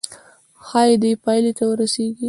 [0.67, 2.13] ښايي دې پايلې ته ورسيږئ.